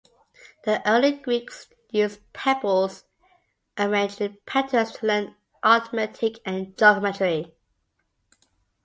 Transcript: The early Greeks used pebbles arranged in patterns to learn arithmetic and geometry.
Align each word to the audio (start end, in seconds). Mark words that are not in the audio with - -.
The 0.63 0.81
early 0.89 1.11
Greeks 1.11 1.67
used 1.91 2.21
pebbles 2.33 3.03
arranged 3.77 4.19
in 4.19 4.39
patterns 4.47 4.93
to 4.93 5.05
learn 5.05 5.35
arithmetic 5.63 6.39
and 6.43 6.75
geometry. 6.75 7.53